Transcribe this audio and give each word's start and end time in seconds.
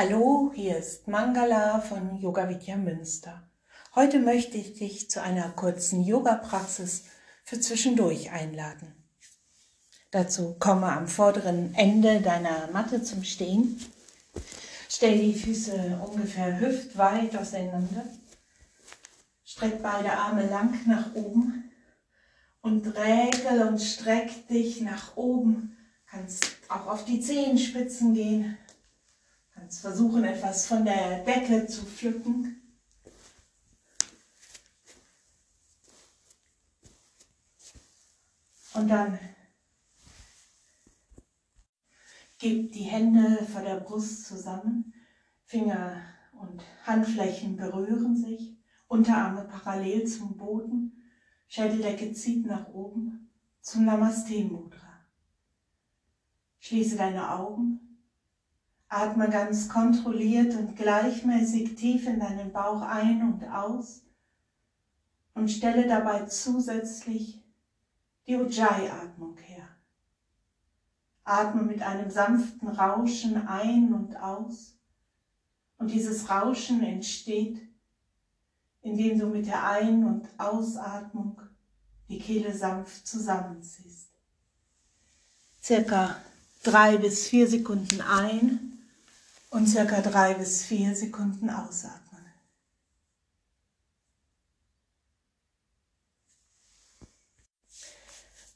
Hallo, 0.00 0.52
hier 0.54 0.76
ist 0.76 1.08
Mangala 1.08 1.80
von 1.80 2.20
Yoga 2.20 2.48
Vidya 2.48 2.76
Münster. 2.76 3.50
Heute 3.96 4.20
möchte 4.20 4.56
ich 4.56 4.74
dich 4.74 5.10
zu 5.10 5.20
einer 5.20 5.48
kurzen 5.48 6.04
Yoga-Praxis 6.04 7.06
für 7.42 7.58
zwischendurch 7.58 8.30
einladen. 8.30 8.94
Dazu 10.12 10.54
komme 10.60 10.86
am 10.92 11.08
vorderen 11.08 11.74
Ende 11.74 12.20
deiner 12.20 12.68
Matte 12.72 13.02
zum 13.02 13.24
Stehen. 13.24 13.84
Stell 14.88 15.18
die 15.18 15.34
Füße 15.34 16.00
ungefähr 16.08 16.60
hüftweit 16.60 17.36
auseinander. 17.36 18.04
Streck 19.44 19.82
beide 19.82 20.12
Arme 20.12 20.46
lang 20.48 20.78
nach 20.86 21.12
oben 21.16 21.72
und 22.60 22.86
räkel 22.96 23.62
und 23.62 23.80
streck 23.80 24.46
dich 24.46 24.80
nach 24.80 25.16
oben. 25.16 25.76
Kannst 26.08 26.46
auch 26.68 26.86
auf 26.86 27.04
die 27.04 27.20
Zehenspitzen 27.20 28.14
gehen 28.14 28.56
Kannst 29.68 29.82
versuchen, 29.82 30.24
etwas 30.24 30.66
von 30.66 30.82
der 30.82 31.22
Decke 31.24 31.66
zu 31.66 31.84
pflücken. 31.84 32.62
Und 38.72 38.88
dann 38.88 39.18
gib 42.38 42.72
die 42.72 42.84
Hände 42.84 43.44
vor 43.44 43.60
der 43.60 43.80
Brust 43.80 44.24
zusammen. 44.24 44.94
Finger 45.44 46.02
und 46.32 46.62
Handflächen 46.86 47.58
berühren 47.58 48.16
sich. 48.16 48.56
Unterarme 48.86 49.44
parallel 49.48 50.06
zum 50.06 50.38
Boden. 50.38 51.12
Schädeldecke 51.46 52.14
zieht 52.14 52.46
nach 52.46 52.68
oben 52.68 53.30
zum 53.60 53.84
Namaste 53.84 54.44
Mudra. 54.44 55.06
Schließe 56.58 56.96
deine 56.96 57.30
Augen 57.34 57.87
Atme 58.88 59.28
ganz 59.28 59.68
kontrolliert 59.68 60.54
und 60.54 60.74
gleichmäßig 60.74 61.74
tief 61.74 62.06
in 62.06 62.20
deinen 62.20 62.52
Bauch 62.52 62.80
ein 62.80 63.22
und 63.22 63.44
aus 63.44 64.02
und 65.34 65.50
stelle 65.50 65.86
dabei 65.86 66.24
zusätzlich 66.24 67.42
die 68.26 68.36
Ujjayi-Atmung 68.36 69.36
her. 69.38 69.68
Atme 71.24 71.62
mit 71.62 71.82
einem 71.82 72.10
sanften 72.10 72.68
Rauschen 72.68 73.46
ein 73.46 73.92
und 73.92 74.16
aus 74.16 74.74
und 75.76 75.90
dieses 75.90 76.30
Rauschen 76.30 76.82
entsteht, 76.82 77.60
indem 78.80 79.18
du 79.18 79.26
mit 79.26 79.46
der 79.46 79.68
Ein- 79.68 80.04
und 80.04 80.28
Ausatmung 80.38 81.42
die 82.08 82.18
Kehle 82.18 82.54
sanft 82.54 83.06
zusammenziehst. 83.06 84.08
Circa 85.62 86.16
drei 86.62 86.96
bis 86.96 87.28
vier 87.28 87.46
Sekunden 87.46 88.00
ein 88.00 88.67
und 89.50 89.66
circa 89.66 90.00
drei 90.00 90.34
bis 90.34 90.64
vier 90.64 90.94
Sekunden 90.94 91.50
ausatmen. 91.50 92.08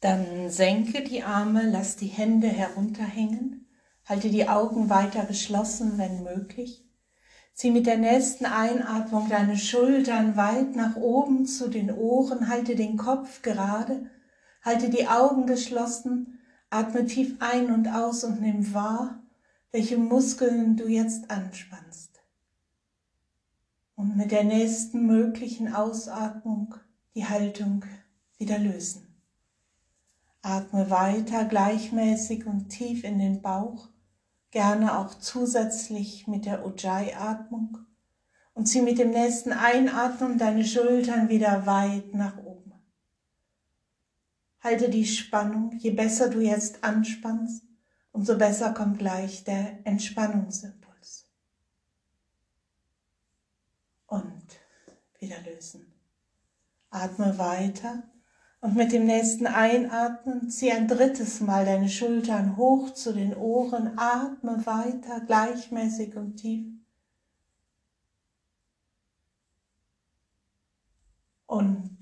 Dann 0.01 0.51
senke 0.51 1.05
die 1.05 1.23
Arme, 1.23 1.63
lass 1.71 1.95
die 1.95 2.09
Hände 2.09 2.49
herunterhängen, 2.49 3.69
halte 4.05 4.31
die 4.31 4.49
Augen 4.49 4.91
weiter 4.91 5.25
geschlossen, 5.25 5.97
wenn 5.97 6.25
möglich. 6.25 6.85
Zieh 7.55 7.71
mit 7.71 7.87
der 7.87 7.99
nächsten 7.99 8.47
Einatmung 8.47 9.29
deine 9.29 9.57
Schultern 9.57 10.37
weit 10.37 10.75
nach 10.75 10.97
oben 10.97 11.47
zu 11.47 11.69
den 11.69 11.93
Ohren, 11.93 12.49
halte 12.49 12.75
den 12.75 12.97
Kopf 12.97 13.43
gerade, 13.43 14.11
halte 14.63 14.91
die 14.91 15.07
Augen 15.07 15.47
geschlossen, 15.47 16.41
atme 16.69 17.07
tief 17.07 17.37
ein 17.39 17.73
und 17.73 17.87
aus 17.87 18.25
und 18.25 18.41
nimm 18.41 18.75
wahr, 18.75 19.22
welche 19.73 19.97
Muskeln 19.97 20.77
du 20.77 20.87
jetzt 20.87 21.31
anspannst. 21.31 22.21
Und 23.97 24.17
mit 24.17 24.31
der 24.31 24.45
nächsten 24.45 25.07
möglichen 25.07 25.75
Ausatmung 25.75 26.75
die 27.15 27.27
Haltung 27.27 27.85
wieder 28.37 28.59
lösen. 28.59 29.07
Atme 30.43 30.91
weiter 30.91 31.47
gleichmäßig 31.47 32.47
und 32.47 32.69
tief 32.69 33.05
in 33.05 33.19
den 33.19 33.41
Bauch, 33.41 33.89
gerne 34.51 34.99
auch 34.99 35.15
zusätzlich 35.15 36.27
mit 36.27 36.45
der 36.45 36.67
Ujjayi-Atmung 36.67 37.79
und 38.53 38.67
zieh 38.67 38.83
mit 38.83 38.99
dem 38.99 39.11
nächsten 39.11 39.53
Einatmen 39.53 40.37
deine 40.37 40.65
Schultern 40.65 41.31
wieder 41.31 41.65
weit 41.65 42.13
nach 42.13 42.37
oben. 42.39 42.73
Halte 44.61 44.91
die 44.91 45.07
Spannung, 45.07 45.73
je 45.79 45.93
besser 45.93 46.29
du 46.29 46.41
jetzt 46.41 46.85
anspannst, 46.85 47.65
umso 48.13 48.39
besser 48.39 48.73
kommt 48.73 48.99
gleich 48.99 49.45
der 49.45 49.85
Entspannungsimpuls. 49.85 51.27
Und 54.07 54.47
wieder 55.19 55.41
lösen. 55.43 55.93
Atme 56.91 57.39
weiter 57.39 58.03
und 58.63 58.77
mit 58.77 58.93
dem 58.93 59.07
nächsten 59.07 59.49
Einatmen 59.49 60.49
zieh 60.49 60.71
ein 60.71 60.87
drittes 60.87 61.41
Mal 61.41 61.65
deine 61.65 61.89
Schultern 61.89 62.57
hoch 62.57 62.91
zu 62.95 63.13
den 63.13 63.35
Ohren. 63.35 63.99
Atme 63.99 64.65
weiter, 64.65 65.21
gleichmäßig 65.21 66.15
und 66.15 66.37
tief. 66.37 66.67
Und 71.47 71.99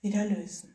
wieder 0.00 0.24
lösen. 0.24 0.69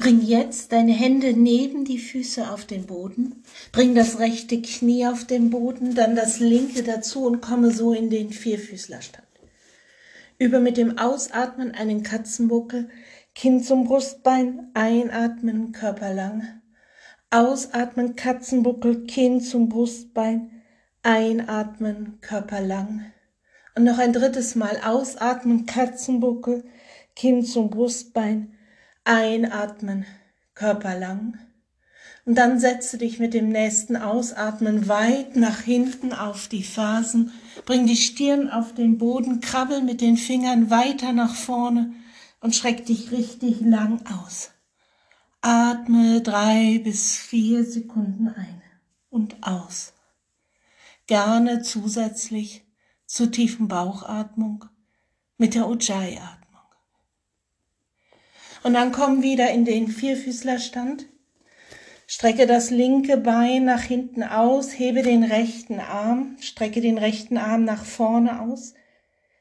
Bring 0.00 0.22
jetzt 0.22 0.72
deine 0.72 0.92
Hände 0.92 1.34
neben 1.34 1.84
die 1.84 1.98
Füße 1.98 2.50
auf 2.50 2.64
den 2.64 2.86
Boden. 2.86 3.42
Bring 3.70 3.94
das 3.94 4.18
rechte 4.18 4.62
Knie 4.62 5.06
auf 5.06 5.26
den 5.26 5.50
Boden, 5.50 5.94
dann 5.94 6.16
das 6.16 6.40
linke 6.40 6.82
dazu 6.82 7.26
und 7.26 7.42
komme 7.42 7.70
so 7.70 7.92
in 7.92 8.08
den 8.08 8.32
Vierfüßlerstand. 8.32 9.26
Übe 10.38 10.58
mit 10.58 10.78
dem 10.78 10.96
Ausatmen 10.96 11.72
einen 11.72 12.02
Katzenbuckel, 12.02 12.88
Kinn 13.34 13.62
zum 13.62 13.84
Brustbein, 13.84 14.70
einatmen, 14.72 15.72
Körper 15.72 16.14
lang. 16.14 16.62
Ausatmen, 17.30 18.16
Katzenbuckel, 18.16 19.04
Kinn 19.04 19.42
zum 19.42 19.68
Brustbein, 19.68 20.62
einatmen, 21.02 22.22
Körper 22.22 22.62
lang. 22.62 23.12
Und 23.76 23.84
noch 23.84 23.98
ein 23.98 24.14
drittes 24.14 24.54
Mal 24.54 24.80
ausatmen, 24.82 25.66
Katzenbuckel, 25.66 26.64
Kinn 27.14 27.44
zum 27.44 27.68
Brustbein, 27.68 28.56
Einatmen, 29.04 30.04
Körper 30.54 30.98
lang. 30.98 31.38
Und 32.26 32.34
dann 32.36 32.60
setze 32.60 32.98
dich 32.98 33.18
mit 33.18 33.34
dem 33.34 33.48
nächsten 33.48 33.96
Ausatmen 33.96 34.88
weit 34.88 35.36
nach 35.36 35.60
hinten 35.60 36.12
auf 36.12 36.48
die 36.48 36.62
Fasen. 36.62 37.32
Bring 37.64 37.86
die 37.86 37.96
Stirn 37.96 38.50
auf 38.50 38.74
den 38.74 38.98
Boden, 38.98 39.40
krabbel 39.40 39.82
mit 39.82 40.00
den 40.00 40.16
Fingern 40.16 40.70
weiter 40.70 41.12
nach 41.12 41.34
vorne 41.34 41.94
und 42.40 42.54
schreck 42.54 42.86
dich 42.86 43.10
richtig 43.10 43.60
lang 43.60 44.04
aus. 44.06 44.50
Atme 45.40 46.20
drei 46.20 46.80
bis 46.84 47.16
vier 47.16 47.64
Sekunden 47.64 48.28
ein 48.28 48.62
und 49.08 49.42
aus. 49.42 49.94
Gerne 51.06 51.62
zusätzlich 51.62 52.64
zur 53.06 53.32
tiefen 53.32 53.66
Bauchatmung 53.66 54.66
mit 55.38 55.54
der 55.54 55.66
Ujjayi-Atmung. 55.68 56.39
Und 58.62 58.74
dann 58.74 58.92
komm 58.92 59.22
wieder 59.22 59.50
in 59.50 59.64
den 59.64 59.88
Vierfüßlerstand. 59.88 61.06
Strecke 62.06 62.46
das 62.46 62.70
linke 62.70 63.16
Bein 63.16 63.64
nach 63.64 63.82
hinten 63.82 64.22
aus, 64.22 64.76
hebe 64.78 65.02
den 65.02 65.22
rechten 65.22 65.78
Arm, 65.78 66.36
strecke 66.40 66.80
den 66.80 66.98
rechten 66.98 67.38
Arm 67.38 67.64
nach 67.64 67.84
vorne 67.84 68.42
aus. 68.42 68.74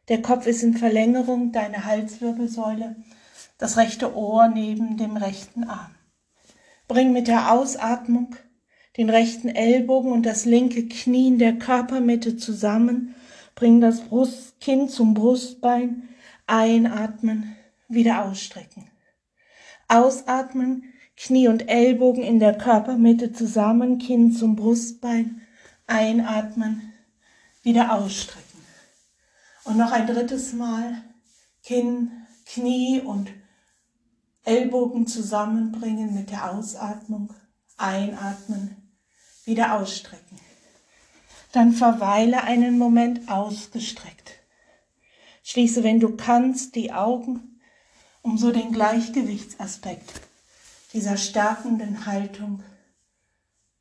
Der 0.07 0.21
Kopf 0.21 0.45
ist 0.45 0.63
in 0.63 0.77
Verlängerung, 0.77 1.51
deine 1.51 1.85
Halswirbelsäule, 1.85 2.95
das 3.57 3.77
rechte 3.77 4.15
Ohr 4.15 4.47
neben 4.47 4.97
dem 4.97 5.17
rechten 5.17 5.63
Arm. 5.63 5.95
Bring 6.87 7.11
mit 7.11 7.27
der 7.27 7.51
Ausatmung 7.51 8.35
den 8.97 9.09
rechten 9.09 9.49
Ellbogen 9.49 10.11
und 10.11 10.25
das 10.25 10.45
linke 10.45 10.87
Knie 10.87 11.27
in 11.27 11.39
der 11.39 11.53
Körpermitte 11.53 12.37
zusammen. 12.37 13.15
Bring 13.55 13.81
das 13.81 14.01
Brustkinn 14.01 14.89
zum 14.89 15.13
Brustbein. 15.13 16.09
Einatmen, 16.47 17.55
wieder 17.87 18.25
ausstrecken. 18.25 18.88
Ausatmen, 19.89 20.83
Knie 21.17 21.49
und 21.49 21.67
Ellbogen 21.67 22.23
in 22.23 22.39
der 22.39 22.57
Körpermitte 22.57 23.33
zusammen, 23.33 23.97
Kinn 23.97 24.31
zum 24.31 24.55
Brustbein. 24.55 25.41
Einatmen, 25.87 26.93
wieder 27.63 27.93
ausstrecken. 27.93 28.61
Und 29.65 29.77
noch 29.77 29.91
ein 29.91 30.07
drittes 30.07 30.53
Mal 30.53 31.03
Kinn, 31.63 32.11
Knie 32.45 33.01
und 33.01 33.29
Ellbogen 34.45 35.07
zusammenbringen 35.07 36.13
mit 36.13 36.29
der 36.29 36.51
Ausatmung. 36.51 37.33
Einatmen, 37.77 38.75
wieder 39.45 39.79
ausstrecken. 39.79 40.39
Dann 41.51 41.73
verweile 41.73 42.43
einen 42.43 42.77
Moment 42.77 43.29
ausgestreckt. 43.29 44.33
Schließe, 45.43 45.83
wenn 45.83 45.99
du 45.99 46.15
kannst, 46.15 46.75
die 46.75 46.93
Augen 46.93 47.48
um 48.21 48.37
so 48.37 48.51
den 48.51 48.71
Gleichgewichtsaspekt 48.71 50.21
dieser 50.93 51.17
stärkenden 51.17 52.05
Haltung 52.05 52.63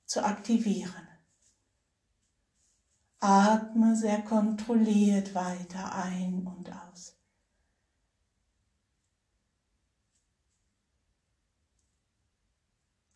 zu 0.06 0.24
aktivieren. 0.24 1.08
Atme 3.20 3.96
sehr 3.96 4.22
kontrolliert 4.22 5.34
weiter 5.34 5.94
ein 5.94 6.46
und 6.46 6.70
aus. 6.70 7.14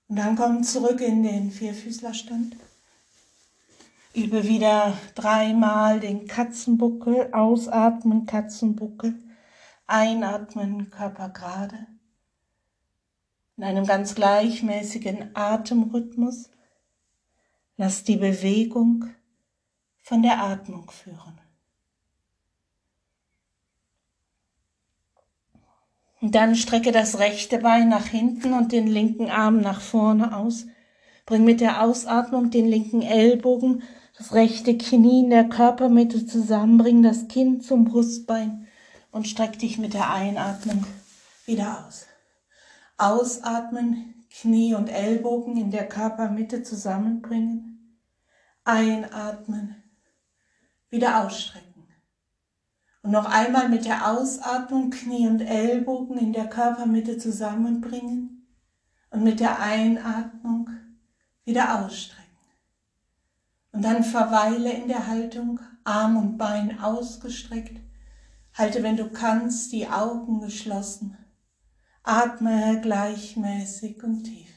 Und 0.09 0.17
dann 0.17 0.37
komm 0.37 0.63
zurück 0.65 1.01
in 1.01 1.23
den 1.23 1.51
Vierfüßlerstand. 1.51 2.57
Übe 4.15 4.45
wieder 4.45 4.93
dreimal 5.15 6.01
den 6.01 6.27
Katzenbuckel, 6.27 7.33
ausatmen, 7.33 8.27
Katzenbuckel, 8.27 9.15
einatmen, 9.93 10.91
Körper 10.91 11.29
gerade. 11.29 11.87
In 13.59 13.65
einem 13.65 13.87
ganz 13.87 14.15
gleichmäßigen 14.15 15.37
Atemrhythmus. 15.37 16.51
Lass 17.77 18.03
die 18.03 18.17
Bewegung 18.17 19.05
von 20.01 20.23
der 20.23 20.43
Atmung 20.43 20.91
führen. 20.91 21.39
Und 26.21 26.35
dann 26.35 26.55
strecke 26.55 26.93
das 26.93 27.19
rechte 27.19 27.59
Bein 27.59 27.89
nach 27.89 28.07
hinten 28.07 28.55
und 28.55 28.73
den 28.73 28.87
linken 28.87 29.29
Arm 29.29 29.61
nach 29.61 29.81
vorne 29.81 30.37
aus. 30.37 30.67
Bring 31.27 31.45
mit 31.45 31.61
der 31.61 31.83
Ausatmung 31.83 32.51
den 32.51 32.67
linken 32.67 33.03
Ellbogen, 33.03 33.83
das 34.17 34.33
rechte 34.33 34.79
Knie 34.79 35.21
in 35.25 35.31
der 35.31 35.49
Körpermitte 35.49 36.25
zusammen. 36.25 36.79
Bring 36.79 37.03
das 37.03 37.29
Kinn 37.29 37.61
zum 37.61 37.85
Brustbein 37.85 38.62
und 39.13 39.29
streck 39.29 39.59
dich 39.61 39.79
mit 39.79 39.95
der 39.95 40.11
Einatmung 40.11 40.85
wieder 41.47 41.87
aus. 41.87 42.07
Ausatmen, 42.97 44.25
Knie 44.31 44.75
und 44.75 44.89
Ellbogen 44.89 45.57
in 45.57 45.71
der 45.71 45.89
Körpermitte 45.89 46.63
zusammenbringen. 46.63 47.99
Einatmen, 48.65 49.77
wieder 50.91 51.25
ausstrecken. 51.25 51.85
Und 53.03 53.11
noch 53.11 53.27
einmal 53.27 53.69
mit 53.69 53.85
der 53.85 54.11
Ausatmung 54.11 54.91
Knie 54.91 55.29
und 55.29 55.41
Ellbogen 55.41 56.17
in 56.19 56.33
der 56.33 56.49
Körpermitte 56.49 57.19
zusammenbringen 57.19 58.47
und 59.11 59.25
mit 59.25 59.41
der 59.41 59.61
Einatmung 59.61 60.71
wieder 61.45 61.85
ausstrecken. 61.85 62.23
Und 63.73 63.83
dann 63.83 64.05
verweile 64.05 64.73
in 64.73 64.87
der 64.87 65.07
Haltung, 65.09 65.59
Arm 65.83 66.17
und 66.17 66.39
Bein 66.39 66.79
ausgestreckt. 66.79 67.82
Halte, 68.55 68.83
wenn 68.83 68.97
du 68.97 69.09
kannst, 69.09 69.73
die 69.73 69.89
Augen 69.89 70.41
geschlossen. 70.41 71.17
Atme 72.03 72.81
gleichmäßig 72.83 74.03
und 74.03 74.25
tief. 74.25 74.49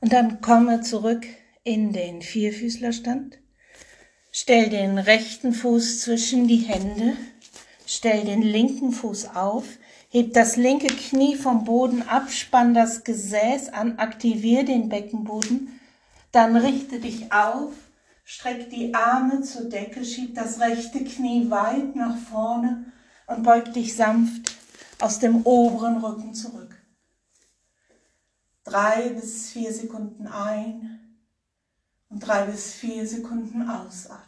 Und 0.00 0.12
dann 0.12 0.40
komme 0.40 0.82
zurück 0.82 1.26
in 1.64 1.92
den 1.92 2.22
Vierfüßlerstand. 2.22 3.38
Stell 4.30 4.68
den 4.68 4.98
rechten 4.98 5.52
Fuß 5.52 6.02
zwischen 6.02 6.46
die 6.46 6.58
Hände. 6.58 7.16
Stell 7.86 8.24
den 8.24 8.42
linken 8.42 8.92
Fuß 8.92 9.34
auf. 9.34 9.64
Heb 10.10 10.34
das 10.34 10.56
linke 10.56 10.88
Knie 10.88 11.36
vom 11.36 11.64
Boden 11.64 12.02
ab. 12.02 12.30
Spann 12.30 12.74
das 12.74 13.02
Gesäß 13.04 13.70
an. 13.70 13.98
Aktivier 13.98 14.64
den 14.64 14.88
Beckenboden. 14.88 15.77
Dann 16.32 16.56
richte 16.56 17.00
dich 17.00 17.32
auf. 17.32 17.72
Streck 18.24 18.70
die 18.70 18.94
Arme 18.94 19.42
zur 19.42 19.68
Decke. 19.68 20.04
Schieb 20.04 20.34
das 20.34 20.60
rechte 20.60 21.02
Knie 21.04 21.50
weit 21.50 21.96
nach 21.96 22.16
vorne 22.16 22.92
und 23.26 23.42
beug 23.42 23.72
dich 23.72 23.96
sanft 23.96 24.56
aus 25.00 25.18
dem 25.18 25.46
oberen 25.46 25.98
Rücken 25.98 26.34
zurück 26.34 26.78
drei 28.68 29.08
bis 29.10 29.50
vier 29.50 29.72
Sekunden 29.72 30.26
ein 30.26 31.00
und 32.08 32.20
drei 32.20 32.44
bis 32.44 32.74
vier 32.74 33.06
Sekunden 33.06 33.68
ausatmen. 33.68 34.26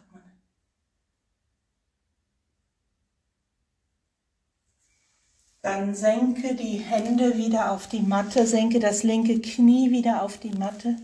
Dann 5.63 5.95
senke 5.95 6.55
die 6.55 6.79
Hände 6.79 7.37
wieder 7.37 7.71
auf 7.71 7.87
die 7.87 8.01
Matte, 8.01 8.47
senke 8.47 8.81
das 8.81 9.03
linke 9.03 9.41
Knie 9.41 9.91
wieder 9.91 10.23
auf 10.23 10.39
die 10.39 10.53
Matte. 10.53 10.97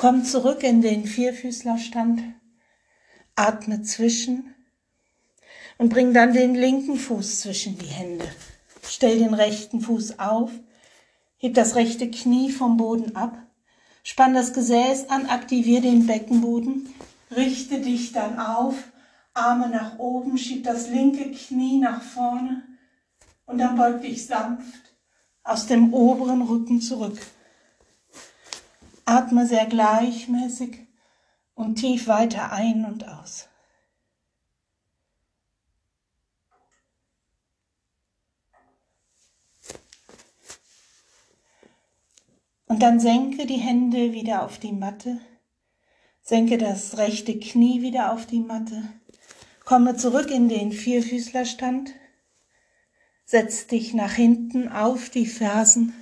Komm 0.00 0.24
zurück 0.24 0.62
in 0.62 0.80
den 0.80 1.04
Vierfüßlerstand, 1.04 2.22
atme 3.36 3.82
zwischen 3.82 4.54
und 5.76 5.90
bring 5.90 6.14
dann 6.14 6.32
den 6.32 6.54
linken 6.54 6.96
Fuß 6.96 7.40
zwischen 7.40 7.76
die 7.76 7.84
Hände. 7.84 8.26
Stell 8.82 9.18
den 9.18 9.34
rechten 9.34 9.82
Fuß 9.82 10.18
auf 10.18 10.52
Heb 11.36 11.52
das 11.52 11.74
rechte 11.74 12.10
Knie 12.10 12.50
vom 12.50 12.78
Boden 12.78 13.14
ab. 13.14 13.36
Spann 14.02 14.32
das 14.32 14.54
Gesäß 14.54 15.10
an, 15.10 15.26
aktivier 15.26 15.82
den 15.82 16.06
Beckenboden. 16.06 16.88
Richte 17.36 17.82
dich 17.82 18.12
dann 18.12 18.38
auf, 18.38 18.76
Arme 19.34 19.68
nach 19.68 19.98
oben, 19.98 20.38
schieb 20.38 20.64
das 20.64 20.88
linke 20.88 21.30
Knie 21.30 21.76
nach 21.76 22.00
vorne 22.00 22.62
und 23.44 23.58
dann 23.58 23.76
beug 23.76 24.00
dich 24.00 24.24
sanft 24.24 24.94
aus 25.44 25.66
dem 25.66 25.92
oberen 25.92 26.40
Rücken 26.40 26.80
zurück. 26.80 27.18
Atme 29.10 29.44
sehr 29.44 29.66
gleichmäßig 29.66 30.86
und 31.54 31.80
tief 31.80 32.06
weiter 32.06 32.52
ein 32.52 32.84
und 32.84 33.08
aus. 33.08 33.48
Und 42.66 42.82
dann 42.82 43.00
senke 43.00 43.46
die 43.46 43.56
Hände 43.56 44.12
wieder 44.12 44.44
auf 44.44 44.60
die 44.60 44.70
Matte. 44.70 45.20
Senke 46.22 46.56
das 46.56 46.96
rechte 46.96 47.36
Knie 47.36 47.82
wieder 47.82 48.12
auf 48.12 48.26
die 48.26 48.38
Matte. 48.38 48.92
Komme 49.64 49.96
zurück 49.96 50.30
in 50.30 50.48
den 50.48 50.70
Vierfüßlerstand. 50.70 51.94
Setz 53.24 53.66
dich 53.66 53.92
nach 53.92 54.12
hinten 54.12 54.68
auf 54.68 55.10
die 55.10 55.26
Fersen. 55.26 55.94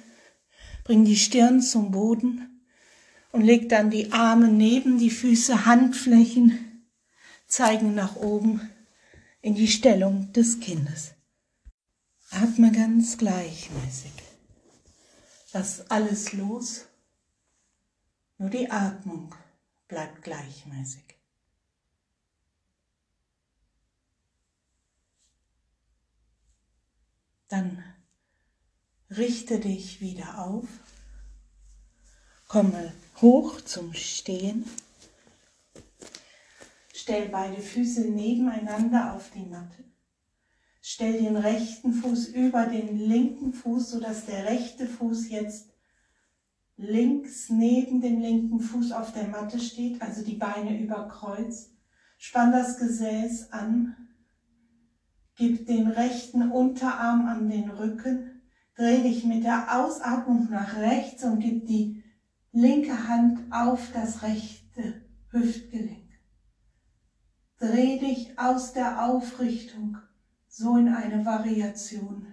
Bring 0.84 1.06
die 1.06 1.16
Stirn 1.16 1.62
zum 1.62 1.90
Boden 1.90 2.54
und 3.38 3.44
leg 3.44 3.68
dann 3.68 3.88
die 3.88 4.10
Arme 4.10 4.48
neben 4.48 4.98
die 4.98 5.10
Füße, 5.10 5.64
Handflächen 5.64 6.88
zeigen 7.46 7.94
nach 7.94 8.16
oben 8.16 8.68
in 9.42 9.54
die 9.54 9.68
Stellung 9.68 10.32
des 10.32 10.58
Kindes. 10.58 11.12
Atme 12.30 12.72
ganz 12.72 13.16
gleichmäßig. 13.16 14.10
Lass 15.52 15.88
alles 15.88 16.32
los, 16.32 16.86
nur 18.38 18.50
die 18.50 18.72
Atmung 18.72 19.32
bleibt 19.86 20.22
gleichmäßig. 20.22 21.04
Dann 27.46 27.84
richte 29.10 29.60
dich 29.60 30.00
wieder 30.00 30.44
auf, 30.44 30.66
komme 32.48 32.92
hoch 33.20 33.60
zum 33.60 33.94
Stehen, 33.94 34.64
stell 36.94 37.28
beide 37.28 37.60
Füße 37.60 38.02
nebeneinander 38.02 39.14
auf 39.14 39.30
die 39.30 39.46
Matte 39.46 39.88
Stell 40.90 41.20
den 41.20 41.36
rechten 41.36 41.92
Fuß 41.92 42.28
über 42.28 42.64
den 42.64 42.98
linken 42.98 43.52
Fuß, 43.52 43.90
sodass 43.90 44.24
der 44.24 44.46
rechte 44.46 44.86
Fuß 44.86 45.28
jetzt 45.28 45.68
links 46.78 47.50
neben 47.50 48.00
dem 48.00 48.20
linken 48.20 48.58
Fuß 48.58 48.92
auf 48.92 49.12
der 49.12 49.28
Matte 49.28 49.60
steht, 49.60 50.00
also 50.00 50.24
die 50.24 50.36
Beine 50.36 50.80
über 50.80 51.06
Kreuz. 51.08 51.74
Spann 52.16 52.52
das 52.52 52.78
Gesäß 52.78 53.52
an. 53.52 53.96
Gib 55.36 55.66
den 55.66 55.88
rechten 55.88 56.50
Unterarm 56.50 57.26
an 57.26 57.50
den 57.50 57.68
Rücken. 57.68 58.40
Dreh 58.74 59.02
dich 59.02 59.24
mit 59.24 59.44
der 59.44 59.78
Ausatmung 59.78 60.48
nach 60.50 60.78
rechts 60.78 61.22
und 61.22 61.40
gib 61.40 61.66
die 61.66 61.97
linke 62.52 63.08
Hand 63.08 63.52
auf 63.52 63.92
das 63.92 64.22
rechte 64.22 65.02
Hüftgelenk. 65.30 66.08
Dreh 67.58 67.98
dich 67.98 68.38
aus 68.38 68.72
der 68.72 69.04
Aufrichtung 69.04 69.98
so 70.48 70.76
in 70.76 70.88
eine 70.88 71.24
Variation, 71.24 72.26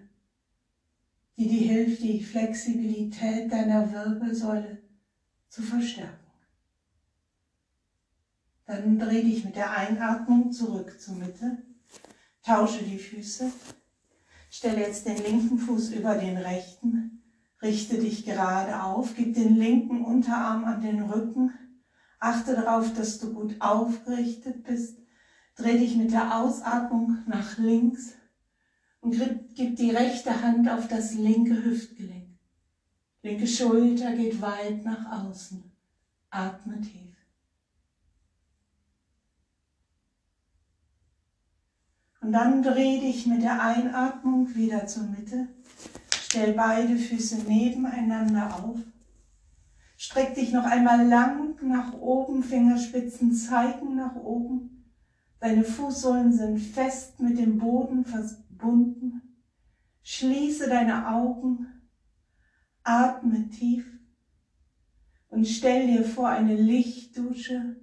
die 1.38 1.48
dir 1.48 1.68
hilft, 1.68 2.02
die 2.02 2.24
Flexibilität 2.24 3.52
deiner 3.52 3.92
Wirbelsäule 3.92 4.82
zu 5.50 5.62
verstärken. 5.62 6.26
Dann 8.66 8.98
dreh 8.98 9.24
dich 9.24 9.46
mit 9.46 9.56
der 9.56 9.72
Einatmung 9.72 10.52
zurück 10.52 11.00
zur 11.00 11.16
Mitte, 11.16 11.58
tausche 12.42 12.84
die 12.84 12.98
Füße, 12.98 13.52
stelle 14.50 14.82
jetzt 14.82 15.06
den 15.06 15.18
linken 15.18 15.58
Fuß 15.60 15.92
über 15.92 16.16
den 16.16 16.38
rechten, 16.38 17.15
richte 17.62 17.98
dich 17.98 18.26
gerade 18.26 18.84
auf, 18.84 19.16
gib 19.16 19.34
den 19.34 19.56
linken 19.56 20.04
Unterarm 20.04 20.66
an 20.66 20.82
den 20.82 21.04
Rücken, 21.04 21.52
achte 22.20 22.56
darauf, 22.56 22.94
dass 22.94 23.20
du 23.20 23.34
gut 23.34 23.56
aufgerichtet 23.60 24.64
bist 24.64 24.98
Dreh 25.56 25.78
dich 25.78 25.96
mit 25.96 26.12
der 26.12 26.38
Ausatmung 26.38 27.24
nach 27.28 27.58
links 27.58 28.14
Und 29.00 29.16
gib 29.56 29.78
die 29.78 29.92
rechte 29.92 30.42
Hand 30.42 30.70
auf 30.70 30.88
das 30.88 31.14
linke 31.14 31.64
Hüftgelenk. 31.64 32.38
Linke 33.22 33.48
Schulter 33.48 34.14
geht 34.14 34.42
weit 34.42 34.84
nach 34.84 35.24
außen. 35.24 35.72
Atme 36.30 36.82
tief. 36.82 37.16
Und 42.20 42.34
dann 42.34 42.62
dreh 42.62 43.00
dich 43.00 43.28
mit 43.28 43.44
der 43.44 43.62
Einatmung 43.62 44.54
wieder 44.56 44.88
zur 44.88 45.04
Mitte. 45.04 45.48
Stell 46.36 46.52
beide 46.52 46.98
Füße 46.98 47.44
nebeneinander 47.48 48.62
auf. 48.62 48.76
Streck 49.96 50.36
dich 50.36 50.52
noch 50.52 50.66
einmal 50.66 51.08
lang 51.08 51.56
nach 51.62 51.94
oben, 51.94 52.44
Fingerspitzen 52.44 53.32
zeigen 53.32 53.96
nach 53.96 54.18
oben. 54.18 54.92
Deine 55.40 55.64
Fußsohlen 55.64 56.34
sind 56.34 56.60
fest 56.60 57.22
mit 57.22 57.38
dem 57.38 57.58
Boden 57.58 58.04
verbunden. 58.04 59.22
Schließe 60.04 60.68
deine 60.68 61.08
Augen, 61.08 61.68
atme 62.84 63.48
tief 63.48 63.90
und 65.30 65.48
stell 65.48 65.88
dir 65.88 66.04
vor, 66.04 66.28
eine 66.28 66.56
Lichtdusche 66.62 67.78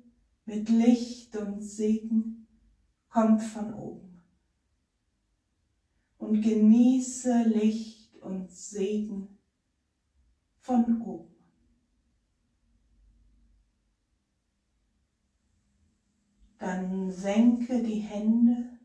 mit 0.44 0.68
Licht 0.68 1.34
und 1.36 1.62
Segen 1.62 2.46
kommt 3.08 3.42
von 3.42 3.72
oben. 3.72 4.20
Und 6.18 6.42
genieße 6.42 7.44
Licht 7.44 7.91
und 8.22 8.50
Segen 8.50 9.38
von 10.60 11.02
oben. 11.02 11.32
Dann 16.58 17.10
senke 17.10 17.82
die 17.82 17.98
Hände, 17.98 18.78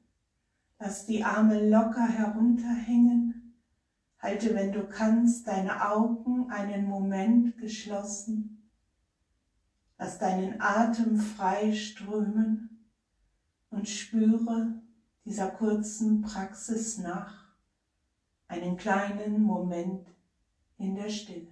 lass 0.79 1.05
die 1.05 1.23
Arme 1.23 1.69
locker 1.69 2.07
herunterhängen. 2.07 3.55
Halte, 4.17 4.55
wenn 4.55 4.71
du 4.71 4.87
kannst, 4.87 5.47
deine 5.47 5.87
Augen 5.91 6.49
einen 6.49 6.87
Moment 6.87 7.57
geschlossen. 7.59 8.71
Lass 9.99 10.17
deinen 10.17 10.59
Atem 10.59 11.19
frei 11.19 11.71
strömen 11.73 12.87
und 13.69 13.87
spüre 13.87 14.81
dieser 15.25 15.49
kurzen 15.49 16.21
Praxis 16.21 16.97
nach, 16.97 17.46
einen 18.49 18.77
kleinen 18.77 19.41
Moment 19.41 20.13
in 20.77 20.95
der 20.95 21.09
Stille. 21.09 21.47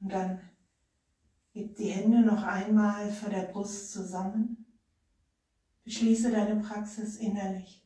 Und 0.00 0.12
dann 0.12 0.53
gib 1.54 1.76
die 1.76 1.90
Hände 1.90 2.20
noch 2.20 2.42
einmal 2.42 3.10
vor 3.10 3.30
der 3.30 3.44
Brust 3.44 3.92
zusammen. 3.92 4.66
Beschließe 5.84 6.32
deine 6.32 6.60
Praxis 6.60 7.16
innerlich, 7.16 7.82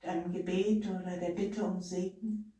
deinem 0.00 0.32
Gebet 0.32 0.88
oder 0.88 1.18
der 1.18 1.30
Bitte 1.30 1.64
um 1.64 1.82
Segen 1.82 2.52